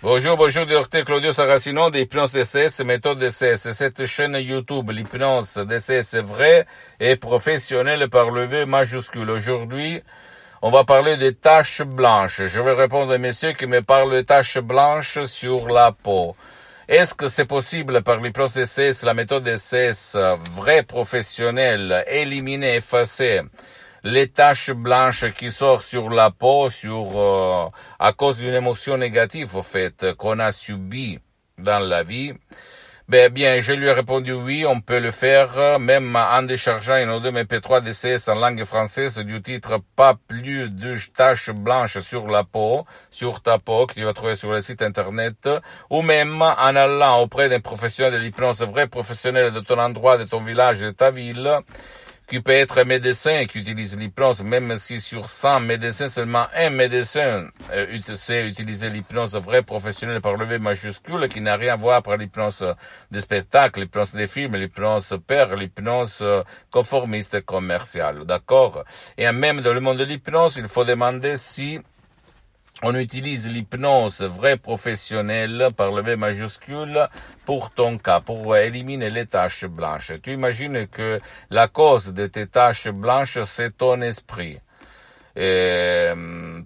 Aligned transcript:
Bonjour, 0.00 0.36
bonjour, 0.36 0.64
docteur 0.64 1.04
Claudio 1.04 1.32
Saracino 1.32 1.90
d'Hypnose 1.90 2.30
DCS, 2.30 2.84
méthode 2.84 3.18
DCS. 3.18 3.72
Cette 3.72 4.06
chaîne 4.06 4.36
YouTube, 4.36 4.88
l'hypnose 4.92 5.56
DCS 5.56 6.18
vrai 6.22 6.66
et 7.00 7.16
professionnelle 7.16 8.08
par 8.08 8.30
le 8.30 8.44
V 8.44 8.64
majuscule. 8.64 9.28
Aujourd'hui, 9.28 10.00
on 10.62 10.70
va 10.70 10.84
parler 10.84 11.16
des 11.16 11.34
taches 11.34 11.82
blanches. 11.82 12.42
Je 12.46 12.60
vais 12.60 12.74
répondre 12.74 13.12
à 13.12 13.18
messieurs 13.18 13.54
qui 13.54 13.66
me 13.66 13.82
parlent 13.82 14.14
de 14.14 14.20
taches 14.20 14.60
blanches 14.60 15.24
sur 15.24 15.66
la 15.66 15.90
peau. 15.90 16.36
Est-ce 16.86 17.14
que 17.14 17.26
c'est 17.26 17.44
possible 17.48 18.00
par 18.04 18.18
l'hypnose 18.18 18.54
DCS, 18.54 19.02
la 19.04 19.14
méthode 19.14 19.42
DCS, 19.42 20.16
vrai 20.54 20.84
professionnelle, 20.84 22.04
éliminer, 22.06 22.76
effacer 22.76 23.40
les 24.04 24.28
taches 24.28 24.70
blanches 24.70 25.30
qui 25.32 25.50
sortent 25.50 25.84
sur 25.84 26.08
la 26.10 26.30
peau 26.30 26.70
sur 26.70 27.18
euh, 27.18 27.68
à 27.98 28.12
cause 28.12 28.38
d'une 28.38 28.54
émotion 28.54 28.96
négative 28.96 29.56
au 29.56 29.62
fait 29.62 30.12
qu'on 30.16 30.38
a 30.38 30.52
subi 30.52 31.18
dans 31.58 31.80
la 31.80 32.02
vie. 32.02 32.32
Ben 33.08 33.32
bien, 33.32 33.58
je 33.62 33.72
lui 33.72 33.86
ai 33.86 33.92
répondu 33.92 34.32
oui, 34.32 34.66
on 34.66 34.82
peut 34.82 34.98
le 34.98 35.10
faire, 35.12 35.80
même 35.80 36.14
en 36.14 36.42
déchargeant 36.42 36.96
une 36.96 37.10
ou 37.10 37.20
deux 37.20 37.30
MP3 37.32 37.82
DCS 37.82 38.28
en 38.28 38.34
langue 38.34 38.62
française 38.64 39.16
du 39.16 39.40
titre 39.40 39.78
Pas 39.96 40.14
plus 40.28 40.68
de 40.68 40.94
taches 41.16 41.48
blanches 41.48 42.00
sur 42.00 42.28
la 42.28 42.44
peau, 42.44 42.84
sur 43.10 43.40
ta 43.40 43.58
peau, 43.58 43.86
que 43.86 43.94
tu 43.94 44.02
vas 44.02 44.12
trouver 44.12 44.34
sur 44.34 44.52
le 44.52 44.60
site 44.60 44.82
internet, 44.82 45.48
ou 45.88 46.02
même 46.02 46.42
en 46.42 46.76
allant 46.76 47.22
auprès 47.22 47.48
d'un 47.48 47.60
professionnel 47.60 48.12
de 48.12 48.18
l'hypnose, 48.18 48.60
vrai 48.60 48.86
professionnel 48.88 49.52
de 49.52 49.60
ton 49.60 49.78
endroit, 49.78 50.18
de 50.18 50.24
ton 50.24 50.42
village, 50.42 50.80
de 50.80 50.90
ta 50.90 51.10
ville, 51.10 51.50
qui 52.28 52.40
peut 52.40 52.52
être 52.52 52.84
médecin 52.84 53.46
qui 53.46 53.58
utilise 53.58 53.96
l'hypnose, 53.96 54.42
même 54.42 54.76
si 54.76 55.00
sur 55.00 55.28
100 55.28 55.60
médecins, 55.60 56.08
seulement 56.08 56.46
un 56.54 56.70
médecin 56.70 57.48
euh, 57.72 58.00
sait 58.16 58.46
utiliser 58.46 58.90
l'hypnose. 58.90 59.34
Vrai 59.36 59.62
professionnel 59.62 60.20
par 60.20 60.34
le 60.34 60.46
V 60.46 60.58
majuscule, 60.58 61.28
qui 61.28 61.40
n'a 61.40 61.56
rien 61.56 61.72
à 61.72 61.76
voir 61.76 62.02
par 62.02 62.16
l'hypnose 62.16 62.66
des 63.10 63.20
spectacles, 63.20 63.80
l'hypnose 63.80 64.12
des 64.12 64.26
films, 64.26 64.56
l'hypnose 64.56 65.18
père, 65.26 65.54
l'hypnose 65.54 66.18
euh, 66.20 66.42
conformiste 66.70 67.40
commerciale, 67.46 68.24
d'accord? 68.26 68.84
Et 69.16 69.30
même 69.32 69.62
dans 69.62 69.72
le 69.72 69.80
monde 69.80 69.96
de 69.96 70.04
l'hypnose, 70.04 70.56
il 70.58 70.68
faut 70.68 70.84
demander 70.84 71.36
si 71.38 71.80
on 72.82 72.94
utilise 72.94 73.48
l'hypnose 73.48 74.22
vrai 74.22 74.56
professionnelle 74.56 75.68
par 75.76 75.90
le 75.90 76.02
V 76.02 76.16
majuscule 76.16 77.08
pour 77.44 77.70
ton 77.70 77.98
cas, 77.98 78.20
pour 78.20 78.56
éliminer 78.56 79.10
les 79.10 79.26
taches 79.26 79.64
blanches. 79.64 80.12
Tu 80.22 80.32
imagines 80.32 80.86
que 80.86 81.20
la 81.50 81.68
cause 81.68 82.12
de 82.12 82.26
tes 82.26 82.46
taches 82.46 82.88
blanches, 82.88 83.42
c'est 83.44 83.76
ton 83.76 84.00
esprit. 84.00 84.58
Euh, 85.36 86.14